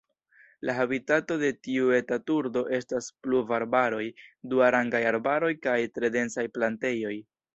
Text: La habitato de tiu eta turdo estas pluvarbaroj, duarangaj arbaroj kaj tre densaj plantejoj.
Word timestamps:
La 0.67 0.73
habitato 0.83 1.35
de 1.43 1.49
tiu 1.67 1.91
eta 1.97 2.17
turdo 2.29 2.63
estas 2.79 3.09
pluvarbaroj, 3.27 4.01
duarangaj 4.55 5.03
arbaroj 5.13 5.53
kaj 5.69 5.79
tre 5.99 6.13
densaj 6.19 6.49
plantejoj. 6.59 7.17